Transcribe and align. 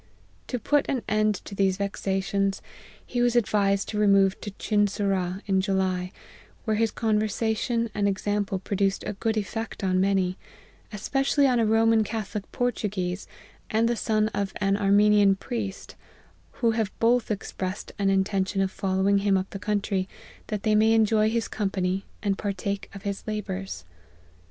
To 0.47 0.57
put 0.57 0.87
an 0.89 1.03
end 1.07 1.35
to 1.45 1.53
these 1.53 1.77
vexa 1.77 2.23
tions, 2.23 2.63
he 3.05 3.21
was 3.21 3.35
advised 3.35 3.87
to 3.89 3.99
remove 3.99 4.41
to 4.41 4.49
Chinsurah 4.49 5.43
in 5.45 5.61
July; 5.61 6.11
where 6.65 6.77
his 6.77 6.89
conversation 6.89 7.87
and 7.93 8.07
example 8.07 8.57
produc 8.57 9.03
ed 9.03 9.07
a 9.09 9.13
good 9.13 9.37
effect 9.37 9.83
on 9.83 10.01
many, 10.01 10.39
especially 10.91 11.45
on 11.45 11.59
a 11.59 11.67
Roman 11.67 12.03
Catholic 12.03 12.51
Portuguese, 12.51 13.27
and 13.69 13.87
the 13.87 13.95
son 13.95 14.29
of 14.29 14.53
an 14.55 14.75
Armenian 14.75 15.35
priest, 15.35 15.93
who 16.63 16.71
have 16.71 16.91
both 16.97 17.29
expressed 17.29 17.91
an 17.99 18.09
intention 18.09 18.59
of 18.59 18.71
following 18.71 19.19
him 19.19 19.37
up 19.37 19.51
the 19.51 19.59
country, 19.59 20.09
that 20.47 20.63
they 20.63 20.73
may 20.73 20.93
enjoy 20.93 21.29
his 21.29 21.47
company, 21.47 22.05
and 22.23 22.39
partake 22.39 22.89
of 22.95 23.03
his 23.03 23.23
labours." 23.27 23.85